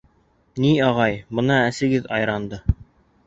—Ни, 0.63 0.71
ағай, 0.85 1.19
бына 1.39 1.59
әсегеҙ 1.67 2.09
айранды... 2.19 2.61